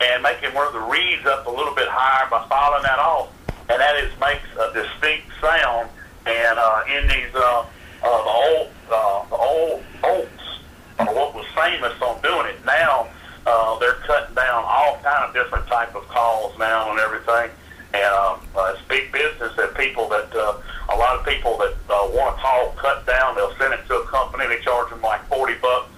and 0.00 0.22
making 0.22 0.54
where 0.54 0.70
the 0.72 0.80
reeds 0.80 1.26
up 1.26 1.46
a 1.46 1.50
little 1.50 1.74
bit 1.74 1.88
higher 1.88 2.28
by 2.30 2.46
filing 2.48 2.82
that 2.82 2.98
off, 2.98 3.28
and 3.68 3.80
that 3.80 3.96
is 3.96 4.10
makes 4.18 4.48
a 4.58 4.72
distinct 4.72 5.28
sound. 5.40 5.88
And 6.26 6.58
uh, 6.58 6.82
in 6.88 7.08
these 7.08 7.34
uh, 7.34 7.64
uh, 8.02 8.22
the 8.24 8.30
old 8.30 8.68
uh, 8.90 9.24
the 9.28 9.36
old 9.36 9.82
oaks 10.04 10.60
are 10.98 11.14
what 11.14 11.34
was 11.34 11.46
famous 11.54 11.94
on 12.00 12.20
doing 12.22 12.46
it. 12.46 12.64
Now 12.64 13.08
uh, 13.46 13.78
they're 13.78 14.00
cutting 14.06 14.34
down 14.34 14.64
all 14.66 14.98
kind 15.02 15.24
of 15.24 15.34
different 15.34 15.66
type 15.66 15.94
of 15.94 16.06
calls 16.08 16.58
now 16.58 16.90
and 16.90 17.00
everything. 17.00 17.50
And 17.92 18.14
um, 18.14 18.40
uh, 18.54 18.74
it's 18.74 18.86
big 18.86 19.10
business 19.10 19.56
that 19.56 19.74
people 19.74 20.08
that 20.10 20.32
uh, 20.34 20.54
a 20.90 20.96
lot 20.96 21.18
of 21.18 21.26
people 21.26 21.58
that 21.58 21.74
uh, 21.88 22.06
want 22.14 22.38
a 22.38 22.40
call 22.40 22.72
cut 22.76 23.04
down, 23.06 23.34
they'll 23.34 23.56
send 23.56 23.74
it 23.74 23.84
to 23.88 23.96
a 23.96 24.06
company. 24.06 24.46
They 24.46 24.60
charge 24.60 24.90
them 24.90 25.02
like 25.02 25.26
forty 25.26 25.54
bucks 25.54 25.90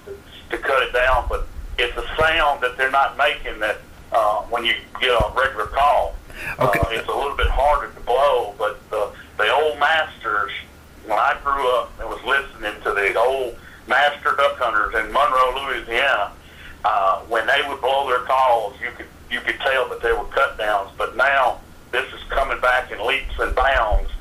to 0.49 0.57
cut 0.57 0.83
it 0.83 0.93
down, 0.93 1.27
but 1.29 1.47
it's 1.77 1.95
a 1.95 2.05
sound 2.17 2.61
that 2.61 2.77
they're 2.77 2.91
not 2.91 3.17
making 3.17 3.59
that 3.59 3.77
uh, 4.13 4.41
when 4.43 4.65
you 4.65 4.73
get 5.01 5.09
a 5.09 5.33
regular 5.35 5.67
call. 5.67 6.15
Okay. 6.59 6.79
Uh, 6.79 6.89
it's 6.91 7.07
a 7.07 7.15
little 7.15 7.35
bit 7.35 7.47
harder 7.47 7.91
to 7.93 7.99
blow, 8.01 8.53
but 8.57 8.79
uh, 8.91 9.11
the 9.37 9.51
old 9.51 9.79
masters, 9.79 10.51
when 11.05 11.17
I 11.17 11.37
grew 11.43 11.67
up 11.77 11.91
and 11.99 12.09
was 12.09 12.23
listening 12.23 12.81
to 12.83 12.91
the 12.91 13.15
old 13.19 13.57
master 13.87 14.35
duck 14.35 14.57
hunters 14.57 14.93
in 14.95 15.11
Monroe, 15.11 15.65
Louisiana, 15.65 16.31
uh, 16.85 17.21
when 17.21 17.47
they 17.47 17.61
would 17.67 17.81
blow 17.81 18.07
their 18.07 18.25
calls, 18.25 18.75
you 18.81 18.91
could 18.95 19.07
you 19.31 19.39
could 19.41 19.59
tell 19.61 19.89
that 19.89 20.01
they 20.01 20.11
were 20.11 20.25
cut 20.25 20.57
downs. 20.57 20.91
But 20.97 21.15
now 21.15 21.59
this 21.91 22.05
is 22.13 22.21
coming 22.29 22.59
back 22.61 22.91
in 22.91 23.05
leaps 23.05 23.33
and 23.39 23.55
bounds, 23.55 24.11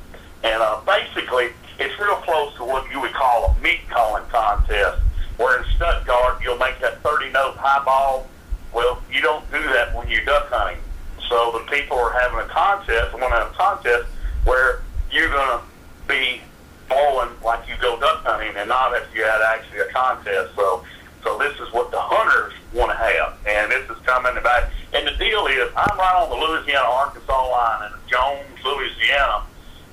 and 0.43 0.63
uh, 0.63 0.81
basically 0.87 1.51
it's 1.79 1.99
real 1.99 2.17
close 2.17 2.55
to 2.57 2.65
what 2.65 2.91
you 2.91 3.01
would 3.01 3.13
call 3.13 3.51
a 3.51 3.63
meat 3.63 3.81
calling 3.91 4.25
contest. 4.29 5.03
Where 5.37 5.59
in 5.59 5.65
Stuttgart 5.77 6.41
you'll 6.43 6.59
make 6.59 6.79
that 6.81 7.03
30 7.03 7.31
note 7.33 7.57
high 7.57 7.85
ball. 7.85 8.29
Well, 8.73 9.03
you 9.13 9.21
don't 9.21 9.45
do 9.51 9.63
that 9.63 9.95
when 9.95 10.09
you're 10.09 10.25
duck 10.25 10.49
hunting. 10.49 10.83
So 11.29 11.53
the 11.53 11.71
people 11.71 11.99
are 11.99 12.13
having 12.13 12.39
a 12.39 12.49
contest, 12.49 13.13
want 13.13 13.33
to 13.33 13.39
have 13.39 13.51
a 13.51 13.55
contest 13.55 14.07
where 14.45 14.83
you're 15.11 15.29
going 15.29 15.59
to 15.59 15.65
be 16.09 16.41
blowing 16.89 17.31
like 17.45 17.69
you 17.69 17.75
go 17.81 17.99
duck 18.01 18.25
hunting 18.25 18.53
and 18.57 18.69
not 18.69 18.93
if 18.95 19.09
you 19.15 19.23
had 19.25 19.41
actually 19.43 19.81
a 19.81 19.93
contest. 19.93 20.55
So, 20.57 20.85
so 21.23 21.39
this 21.39 21.55
is 21.61 21.73
what 21.73 21.91
the 21.91 22.01
hunters 22.01 22.53
want 22.73 22.91
to 22.91 22.97
have, 22.97 23.39
and 23.47 23.71
this 23.71 23.89
is 23.89 23.97
coming 24.05 24.35
back. 24.43 24.71
And 24.93 25.07
the 25.07 25.13
deal 25.13 25.47
is, 25.47 25.71
I'm 25.77 25.97
right 25.97 26.17
on 26.21 26.29
the 26.29 26.37
Louisiana 26.37 26.89
Arkansas 26.89 27.51
line 27.51 27.93
in 27.93 27.99
Jones, 28.11 28.59
Louisiana, 28.65 29.45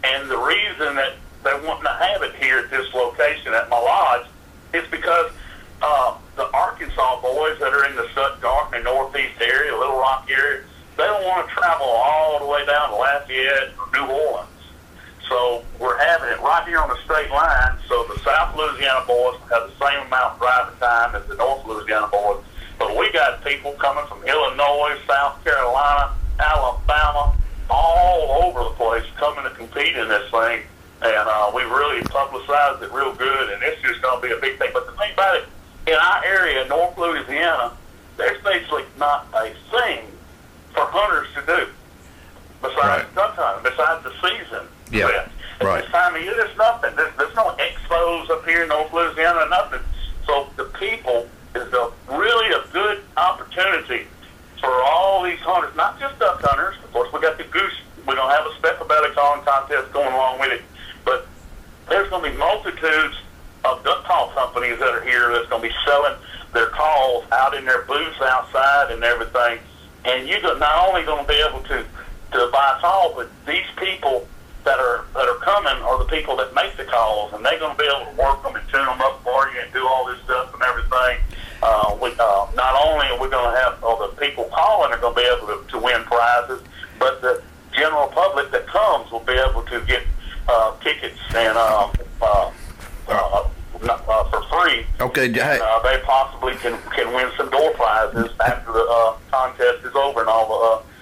and 0.03 0.29
the 0.29 0.37
reason 0.37 0.95
that 0.95 1.13
they 1.43 1.53
want 1.67 1.83
to 1.83 1.89
have 1.89 2.23
it 2.23 2.35
here 2.35 2.59
at 2.59 2.69
this 2.69 2.91
location 2.93 3.53
at 3.53 3.69
my 3.69 3.79
lodge 3.79 4.27
is 4.73 4.83
because 4.91 5.31
uh, 5.81 6.17
Arkansas 6.79 7.21
boys 7.21 7.59
that 7.59 7.73
are 7.73 7.85
in 7.85 7.95
the 7.97 8.07
Stuttgart 8.13 8.73
and 8.73 8.85
Northeast 8.85 9.35
area, 9.41 9.75
Little 9.75 9.99
Rock 9.99 10.29
area, 10.31 10.63
they 10.95 11.03
don't 11.03 11.25
want 11.25 11.45
to 11.47 11.53
travel 11.53 11.85
all 11.85 12.39
the 12.39 12.45
way 12.45 12.65
down 12.65 12.91
to 12.91 12.95
Lafayette 12.95 13.73
or 13.77 13.91
New 13.91 14.07
Orleans. 14.07 14.47
So 15.27 15.63
we're 15.77 15.99
having 15.99 16.29
it 16.29 16.39
right 16.39 16.65
here 16.65 16.79
on 16.79 16.87
the 16.87 16.95
straight 17.03 17.29
line. 17.31 17.75
So 17.89 18.05
the 18.05 18.17
South 18.19 18.55
Louisiana 18.55 19.03
boys 19.05 19.35
have 19.51 19.67
the 19.67 19.75
same 19.75 20.07
amount 20.07 20.35
of 20.35 20.39
driving 20.39 20.79
time 20.79 21.15
as 21.15 21.27
the 21.27 21.35
North 21.35 21.65
Louisiana 21.65 22.07
boys. 22.07 22.43
But 22.79 22.95
we 22.95 23.11
got 23.11 23.43
people 23.43 23.73
coming 23.73 24.05
from 24.07 24.23
Illinois, 24.23 24.95
South 25.05 25.43
Carolina, 25.43 26.15
Alabama, 26.39 27.35
all 27.69 28.43
over 28.43 28.63
the 28.63 28.75
place 28.79 29.03
coming 29.17 29.43
to 29.43 29.49
compete 29.51 29.97
in 29.97 30.07
this 30.07 30.31
thing. 30.31 30.63
And 31.01 31.27
uh, 31.27 31.51
we 31.53 31.63
really 31.63 32.03
publicized 32.03 32.81
it 32.83 32.91
real 32.93 33.13
good, 33.13 33.49
and 33.51 33.61
it's 33.63 33.81
just 33.81 34.01
going 34.01 34.21
to 34.21 34.27
be 34.27 34.33
a 34.33 34.39
big 34.39 34.57
thing. 34.57 34.71
But 34.73 34.85
the 34.87 34.93
thing 34.93 35.11
about 35.11 35.35
it, 35.35 35.45
in 35.87 35.93
our 35.95 36.23
area, 36.25 36.65
North 36.67 36.97
Louisiana, 36.97 37.71
there's 38.17 38.41
basically 38.43 38.83
not 38.97 39.27
a 39.33 39.53
thing 39.71 40.05
for 40.73 40.81
hunters 40.85 41.27
to 41.35 41.41
do 41.45 41.67
besides 42.61 43.05
Right. 43.05 43.15
duck 43.15 43.35
hunting, 43.35 43.63
besides 43.71 44.03
the 44.03 44.11
season. 44.21 44.67
Yeah, 44.91 45.07
At 45.59 45.65
right. 45.65 45.81
this 45.83 45.91
time 45.91 46.15
of 46.15 46.21
year, 46.21 46.33
there's 46.35 46.57
nothing. 46.57 46.95
There's, 46.95 47.15
there's 47.17 47.35
no 47.35 47.55
expos 47.57 48.29
up 48.29 48.45
here 48.47 48.63
in 48.63 48.69
North 48.69 48.91
Louisiana, 48.93 49.47
nothing. 49.49 49.79
So 50.25 50.49
the 50.57 50.65
people 50.65 51.27
is 51.55 51.71
a 51.73 51.91
really 52.11 52.51
a 52.53 52.63
good 52.71 53.01
opportunity 53.17 54.07
for 54.59 54.71
all 54.83 55.23
these 55.23 55.39
hunters, 55.39 55.75
not 55.75 55.99
just 55.99 56.19
duck 56.19 56.41
hunters. 56.43 56.75
Of 56.83 56.91
course, 56.91 57.11
we 57.13 57.21
got 57.21 57.37
the 57.37 57.45
goose. 57.45 57.73
We 58.05 58.15
don't 58.15 58.29
have 58.29 58.45
a 58.45 58.53
speckled 58.55 58.89
belly 58.89 59.09
calling 59.15 59.43
contest 59.45 59.91
going 59.93 60.11
along 60.13 60.39
with 60.39 60.51
it, 60.51 60.61
but 61.05 61.27
there's 61.87 62.09
going 62.09 62.23
to 62.25 62.31
be 62.31 62.37
multitudes 62.37 63.15
of 63.65 63.83
duck 63.83 64.03
call 64.05 64.29
companies 64.29 64.79
that 64.79 64.89
are 64.89 65.01
here 65.03 65.31
that's 65.31 65.47
going 65.49 65.61
to 65.61 65.67
be 65.67 65.73
selling 65.89 66.15
their 66.53 66.67
calls 66.67 67.25
out 67.31 67.55
in 67.55 67.65
their 67.65 67.81
booths 67.83 68.21
outside 68.21 68.91
and 68.91 69.03
everything. 69.03 69.59
And 70.05 70.27
you're 70.27 70.41
not 70.59 70.87
only 70.87 71.03
going 71.03 71.25
to 71.25 71.27
be 71.27 71.41
able 71.41 71.61
to 71.63 71.83
to 72.31 72.49
buy 72.53 72.75
a 72.77 72.79
call, 72.79 73.13
but 73.15 73.27
these 73.47 73.65
people 73.77 74.27
that 74.63 74.77
are 74.77 75.05
that 75.13 75.27
are 75.27 75.41
coming 75.41 75.81
are 75.83 75.97
the 75.97 76.05
people 76.05 76.35
that 76.37 76.53
make 76.53 76.77
the 76.77 76.85
calls, 76.85 77.33
and 77.33 77.43
they're 77.43 77.57
going 77.57 77.75
to 77.75 77.81
be 77.81 77.89
able 77.89 78.05
to 78.11 78.17
work 78.21 78.43
them 78.43 78.55
and 78.55 78.67
tune 78.69 78.85
them 78.85 79.01
up 79.01 79.23
for 79.23 79.49
you 79.49 79.61
and 79.61 79.73
do 79.73 79.85
all 79.87 80.05
this 80.05 80.21
stuff 80.23 80.53
and 80.53 80.61
everything. 80.61 81.17
Uh, 81.61 81.97
we, 82.01 82.09
uh, 82.19 82.47
not 82.55 82.73
only 82.85 83.07
are 83.07 83.19
we 83.19 83.27
going 83.29 83.51
to 83.51 83.59
have 83.59 83.83
all 83.83 83.97
the 83.99 84.15
people 84.15 84.45
calling 84.53 84.93
are 84.93 84.99
going 84.99 85.13
to 85.13 85.19
be 85.19 85.27
able 85.27 85.47
to, 85.47 85.59
to 85.67 85.77
win 85.79 86.01
prizes, 86.03 86.61
but 86.99 87.21
the 87.21 87.41
general 87.73 88.07
public 88.07 88.51
that 88.51 88.65
comes 88.67 89.11
will 89.11 89.25
be 89.25 89.33
able 89.33 89.63
to 89.63 89.81
get 89.81 90.03
uh, 90.47 90.77
tickets 90.79 91.19
and 91.35 91.57
uh, 91.57 91.91
uh, 92.21 92.25
uh, 92.25 92.48
free. 94.59 94.85
Okay, 94.99 95.31
hey, 95.31 95.59
Uh, 95.61 95.79
they 95.83 95.99
possibly 96.03 96.55
can 96.55 96.77
can 96.95 97.13
win 97.13 97.29
some 97.37 97.49
door 97.49 97.71
prizes 97.71 98.31
after 98.45 98.71
the 98.73 98.85
uh, 98.89 99.13
contest 99.31 99.85
is 99.85 99.95
over 99.95 100.21
and 100.21 100.29
all 100.29 100.47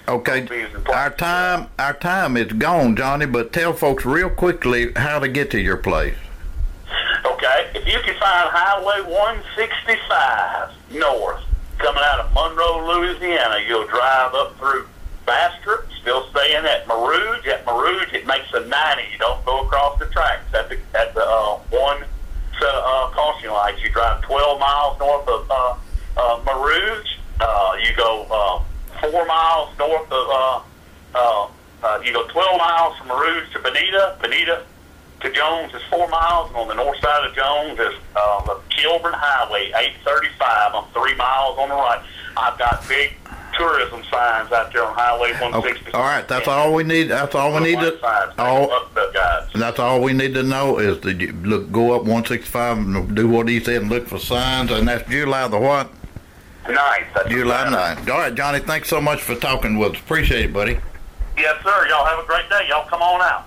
the. 0.06 0.12
Uh, 0.12 0.16
okay. 0.16 0.46
Our 0.92 1.10
time, 1.10 1.68
our 1.78 1.92
time 1.94 2.36
is 2.36 2.52
gone, 2.52 2.96
Johnny. 2.96 3.26
But 3.26 3.52
tell 3.52 3.72
folks 3.72 4.04
real 4.04 4.30
quickly 4.30 4.92
how 4.96 5.18
to 5.18 5.28
get 5.28 5.50
to 5.52 5.60
your 5.60 5.76
place. 5.76 6.16
Okay, 7.24 7.70
if 7.74 7.86
you 7.86 7.98
can 8.04 8.18
find 8.18 8.48
Highway 8.50 9.02
165 9.12 10.70
north 10.92 11.42
coming 11.78 12.02
out 12.04 12.20
of 12.20 12.32
Monroe, 12.32 12.86
Louisiana, 12.86 13.62
you'll 13.66 13.86
drive 13.86 14.34
up 14.34 14.58
through 14.58 14.86
Bastrop, 15.26 15.86
still 16.00 16.26
staying 16.30 16.64
at 16.64 16.88
Mer 16.88 16.96
Rouge. 16.96 17.46
At 17.46 17.64
Mer 17.66 17.74
Rouge, 17.80 18.12
it 18.14 18.26
makes 18.26 18.52
a 18.54 18.60
90. 18.60 19.02
You 19.12 19.18
don't 19.18 19.44
go 19.44 19.60
across 19.66 19.98
the 19.98 20.06
tracks 20.06 20.52
at 20.54 20.68
the 20.70 20.78
at 20.98 21.14
the 21.14 21.22
uh, 21.24 21.58
one 21.70 21.98
set 21.98 22.04
of 22.04 22.17
uh, 22.66 23.10
caution 23.10 23.50
lights. 23.50 23.82
You 23.82 23.90
drive 23.90 24.22
12 24.22 24.60
miles 24.60 24.98
north 24.98 25.28
of 25.28 25.50
uh, 25.50 25.76
uh, 26.16 26.42
Mer 26.44 26.58
Rouge. 26.64 27.08
Uh, 27.40 27.76
you 27.82 27.94
go 27.96 28.26
uh, 28.30 29.00
four 29.00 29.26
miles 29.26 29.76
north 29.78 30.10
of. 30.10 30.28
Uh, 30.30 30.60
uh, 31.14 31.48
uh, 31.80 32.00
you 32.04 32.12
go 32.12 32.26
12 32.26 32.58
miles 32.58 32.98
from 32.98 33.08
Mer 33.08 33.20
Rouge 33.20 33.52
to 33.52 33.60
Bonita. 33.60 34.16
Bonita 34.20 34.64
to 35.20 35.32
Jones 35.32 35.74
is 35.74 35.82
four 35.90 36.08
miles, 36.08 36.48
and 36.48 36.56
on 36.56 36.68
the 36.68 36.74
north 36.74 36.98
side 37.00 37.26
of 37.26 37.34
Jones 37.34 37.78
is 37.78 37.94
uh, 38.14 38.44
the 38.44 38.60
Kilbourne 38.70 39.14
Highway, 39.14 39.72
835. 39.74 40.74
I'm 40.74 40.84
three 40.92 41.14
miles 41.16 41.58
on 41.58 41.68
the 41.68 41.74
right. 41.74 42.02
I've 42.36 42.58
got 42.58 42.86
big 42.88 43.16
tourism 43.56 44.02
signs 44.10 44.50
out 44.52 44.72
there 44.72 44.84
on 44.84 44.94
Highway 44.94 45.32
160. 45.32 45.88
Okay. 45.88 45.96
All 45.96 46.02
right, 46.02 46.26
that's 46.26 46.48
all 46.48 46.74
we 46.74 46.82
need. 46.84 47.04
That's 47.04 47.34
all 47.34 47.54
we 47.54 47.60
need 47.60 47.80
to. 47.80 47.98
Signs, 48.00 48.32
All, 48.38 48.70
up 48.72 48.94
guys. 49.14 49.48
And 49.52 49.62
that's 49.62 49.78
all 49.78 50.00
we 50.00 50.12
need 50.12 50.34
to 50.34 50.42
know 50.42 50.78
is 50.78 50.98
to 51.00 51.14
look, 51.42 51.70
go 51.72 51.92
up 51.92 52.02
165 52.02 52.78
and 52.78 53.16
do 53.16 53.28
what 53.28 53.48
he 53.48 53.60
said 53.60 53.82
and 53.82 53.90
look 53.90 54.06
for 54.06 54.18
signs. 54.18 54.70
And 54.70 54.88
that's 54.88 55.08
July 55.08 55.48
the 55.48 55.58
what? 55.58 55.90
Ninth. 56.66 57.06
that's 57.14 57.28
July 57.28 57.64
right. 57.70 57.96
9th. 57.98 58.10
All 58.12 58.18
right, 58.18 58.34
Johnny, 58.34 58.58
thanks 58.60 58.88
so 58.88 59.00
much 59.00 59.22
for 59.22 59.34
talking 59.34 59.78
with 59.78 59.94
us. 59.94 60.00
Appreciate 60.00 60.46
it, 60.46 60.52
buddy. 60.52 60.78
Yes, 61.36 61.62
sir. 61.62 61.88
Y'all 61.88 62.04
have 62.04 62.18
a 62.18 62.26
great 62.26 62.48
day. 62.50 62.66
Y'all 62.68 62.86
come 62.88 63.00
on 63.00 63.20
out. 63.22 63.46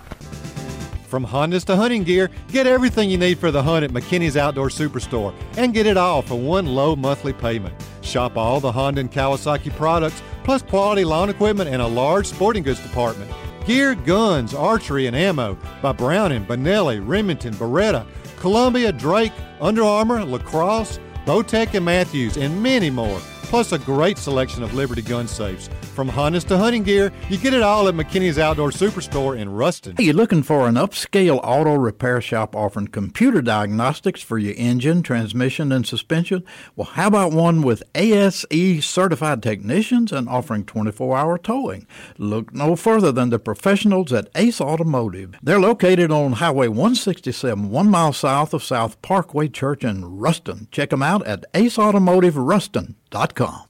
From 1.06 1.26
Hondas 1.26 1.64
to 1.66 1.76
hunting 1.76 2.04
gear, 2.04 2.30
get 2.48 2.66
everything 2.66 3.10
you 3.10 3.18
need 3.18 3.38
for 3.38 3.50
the 3.50 3.62
hunt 3.62 3.84
at 3.84 3.90
McKinney's 3.90 4.34
Outdoor 4.36 4.68
Superstore 4.70 5.34
and 5.58 5.74
get 5.74 5.84
it 5.84 5.98
all 5.98 6.22
for 6.22 6.36
one 6.36 6.64
low 6.66 6.96
monthly 6.96 7.34
payment. 7.34 7.74
Shop 8.02 8.36
all 8.36 8.60
the 8.60 8.72
Honda 8.72 9.00
and 9.00 9.10
Kawasaki 9.10 9.74
products, 9.76 10.22
plus 10.44 10.62
quality 10.62 11.04
lawn 11.04 11.30
equipment 11.30 11.70
and 11.70 11.80
a 11.80 11.86
large 11.86 12.26
sporting 12.26 12.62
goods 12.62 12.80
department. 12.80 13.30
Gear, 13.64 13.94
guns, 13.94 14.54
archery, 14.54 15.06
and 15.06 15.14
ammo 15.14 15.56
by 15.80 15.92
Browning, 15.92 16.44
Benelli, 16.44 17.00
Remington, 17.06 17.54
Beretta, 17.54 18.04
Columbia, 18.38 18.92
Drake, 18.92 19.32
Under 19.60 19.84
Armour, 19.84 20.24
Lacrosse, 20.24 20.98
Bowtech, 21.24 21.74
and 21.74 21.84
Mathews, 21.84 22.36
and 22.36 22.60
many 22.60 22.90
more. 22.90 23.20
Plus 23.44 23.70
a 23.70 23.78
great 23.78 24.18
selection 24.18 24.62
of 24.62 24.74
Liberty 24.74 25.02
gun 25.02 25.28
safes. 25.28 25.70
From 25.94 26.08
Hondas 26.08 26.48
to 26.48 26.56
hunting 26.56 26.84
gear, 26.84 27.12
you 27.28 27.36
get 27.36 27.52
it 27.52 27.60
all 27.60 27.86
at 27.86 27.94
McKinney's 27.94 28.38
Outdoor 28.38 28.70
Superstore 28.70 29.38
in 29.38 29.50
Ruston. 29.50 29.94
Are 29.98 30.02
you 30.02 30.14
looking 30.14 30.42
for 30.42 30.66
an 30.66 30.76
upscale 30.76 31.38
auto 31.42 31.74
repair 31.74 32.22
shop 32.22 32.56
offering 32.56 32.88
computer 32.88 33.42
diagnostics 33.42 34.22
for 34.22 34.38
your 34.38 34.54
engine, 34.56 35.02
transmission, 35.02 35.70
and 35.70 35.86
suspension? 35.86 36.44
Well, 36.76 36.86
how 36.86 37.08
about 37.08 37.32
one 37.32 37.60
with 37.60 37.82
ASE 37.94 38.86
certified 38.86 39.42
technicians 39.42 40.12
and 40.12 40.30
offering 40.30 40.64
24 40.64 41.14
hour 41.14 41.36
towing? 41.36 41.86
Look 42.16 42.54
no 42.54 42.74
further 42.74 43.12
than 43.12 43.28
the 43.28 43.38
professionals 43.38 44.14
at 44.14 44.30
Ace 44.34 44.62
Automotive. 44.62 45.34
They're 45.42 45.60
located 45.60 46.10
on 46.10 46.32
Highway 46.32 46.68
167, 46.68 47.68
one 47.68 47.90
mile 47.90 48.14
south 48.14 48.54
of 48.54 48.64
South 48.64 49.02
Parkway 49.02 49.48
Church 49.48 49.84
in 49.84 50.16
Ruston. 50.16 50.68
Check 50.70 50.88
them 50.88 51.02
out 51.02 51.26
at 51.26 51.44
aceautomotiveruston.com. 51.52 53.64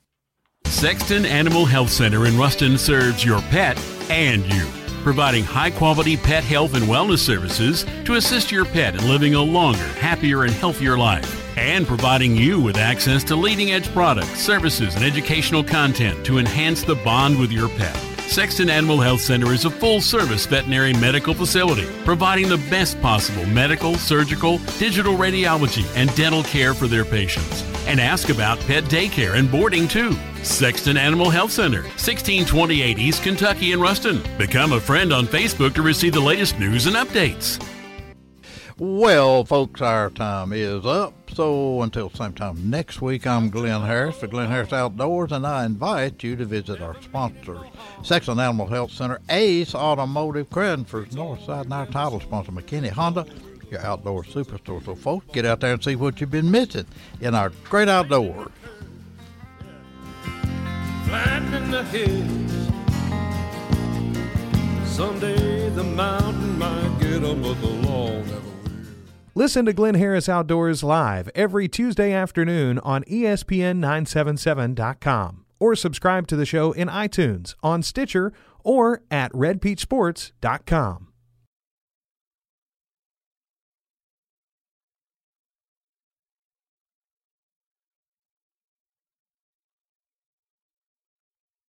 Sexton 0.67 1.25
Animal 1.25 1.65
Health 1.65 1.91
Center 1.91 2.27
in 2.27 2.37
Ruston 2.37 2.77
serves 2.77 3.25
your 3.25 3.41
pet 3.43 3.79
and 4.11 4.45
you, 4.53 4.67
providing 5.03 5.45
high 5.45 5.71
quality 5.71 6.17
pet 6.17 6.43
health 6.43 6.75
and 6.75 6.87
wellness 6.87 7.19
services 7.19 7.87
to 8.05 8.15
assist 8.15 8.51
your 8.51 8.65
pet 8.65 8.95
in 8.95 9.09
living 9.09 9.35
a 9.35 9.41
longer, 9.43 9.79
happier, 9.79 10.43
and 10.43 10.53
healthier 10.53 10.99
life, 10.99 11.57
and 11.57 11.87
providing 11.87 12.35
you 12.35 12.61
with 12.61 12.77
access 12.77 13.23
to 13.25 13.37
leading 13.37 13.71
edge 13.71 13.89
products, 13.93 14.41
services, 14.41 14.97
and 14.97 15.05
educational 15.05 15.63
content 15.63 16.27
to 16.27 16.39
enhance 16.39 16.83
the 16.83 16.97
bond 16.97 17.39
with 17.39 17.53
your 17.53 17.69
pet. 17.71 17.97
Sexton 18.29 18.71
Animal 18.71 18.99
Health 18.99 19.21
Center 19.21 19.53
is 19.53 19.67
a 19.67 19.71
full 19.71 20.01
service 20.01 20.47
veterinary 20.47 20.95
medical 20.95 21.35
facility 21.35 21.87
providing 22.05 22.49
the 22.49 22.57
best 22.71 23.01
possible 23.01 23.45
medical, 23.47 23.95
surgical, 23.97 24.59
digital 24.79 25.15
radiology, 25.15 25.85
and 25.97 26.15
dental 26.17 26.43
care 26.43 26.73
for 26.75 26.89
their 26.89 27.05
patients. 27.05 27.63
And 27.87 28.01
ask 28.01 28.29
about 28.29 28.59
pet 28.61 28.85
daycare 28.85 29.35
and 29.35 29.51
boarding 29.51 29.89
too. 29.89 30.17
Sexton 30.43 30.97
Animal 30.97 31.31
Health 31.31 31.53
Center, 31.53 31.83
1628 31.83 32.99
East 32.99 33.23
Kentucky 33.23 33.73
in 33.73 33.81
Ruston. 33.81 34.23
Become 34.39 34.73
a 34.73 34.81
friend 34.81 35.13
on 35.13 35.27
Facebook 35.27 35.75
to 35.75 35.83
receive 35.83 36.13
the 36.13 36.21
latest 36.21 36.59
news 36.59 36.87
and 36.87 36.97
updates. 36.97 37.63
Well, 38.79 39.45
folks, 39.45 39.81
our 39.81 40.11
time 40.11 40.53
is 40.53 40.85
up. 40.85 41.15
So 41.35 41.81
until 41.83 42.11
same 42.11 42.33
time 42.35 42.69
next 42.69 43.01
week, 43.01 43.27
I'm 43.27 43.49
Glynn 43.49 43.83
Harris 43.83 44.19
for 44.19 44.27
Glynn 44.27 44.51
Harris 44.51 44.73
Outdoors, 44.73 45.33
and 45.33 45.47
I 45.47 45.65
invite 45.65 46.23
you 46.23 46.37
to 46.37 46.45
visit 46.45 46.83
our 46.83 47.01
sponsors, 47.01 47.61
Sexton 48.03 48.39
Animal 48.39 48.67
Health 48.67 48.91
Center, 48.91 49.21
Ace 49.31 49.75
Automotive, 49.75 50.51
Cranford's 50.51 51.15
Northside, 51.15 51.63
and 51.63 51.73
our 51.73 51.87
title 51.87 52.21
sponsor, 52.21 52.53
McKinney 52.53 52.91
Honda, 52.91 53.25
your 53.73 53.81
outdoor 53.81 54.23
superstore. 54.23 54.85
So, 54.85 54.95
folks, 54.95 55.27
get 55.33 55.45
out 55.45 55.61
there 55.61 55.73
and 55.73 55.83
see 55.83 55.97
what 55.97 56.21
you've 56.21 56.31
been 56.31 56.51
missing 56.51 56.87
in 57.21 57.35
our 57.35 57.51
great 57.69 57.89
outdoors. 57.89 58.51
Flattening 61.07 61.71
the 61.71 61.83
hills. 61.85 62.53
Someday 64.89 65.69
the 65.71 65.85
mountain 65.85 66.59
might 66.59 66.99
get 67.01 67.25
'em, 67.25 67.43
but 67.43 67.61
the 67.61 67.67
law 67.67 68.11
never. 68.11 68.41
Listen 69.35 69.65
to 69.65 69.73
Glynn 69.73 69.95
Harris 69.95 70.29
Outdoors 70.29 70.83
live 70.83 71.31
every 71.35 71.67
Tuesday 71.67 72.13
afternoon 72.13 72.79
on 72.81 73.03
E 73.09 73.23
ESPN977.com 73.23 75.47
or 75.59 75.75
subscribe 75.75 76.27
to 76.27 76.37
the 76.37 76.45
show 76.45 76.73
in 76.73 76.89
iTunes, 76.89 77.55
on 77.63 77.83
Stitcher, 77.83 78.35
or 78.63 79.01
at 79.11 79.33
redpeachsports.com. 79.33 81.09